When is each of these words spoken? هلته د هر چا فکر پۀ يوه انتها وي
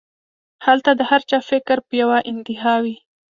هلته 0.65 0.91
د 0.95 1.01
هر 1.09 1.21
چا 1.29 1.39
فکر 1.49 1.77
پۀ 1.87 1.93
يوه 2.01 2.17
انتها 2.31 2.75
وي 2.83 2.95